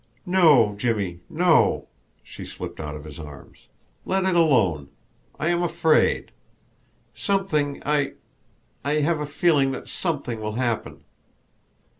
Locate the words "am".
5.49-5.61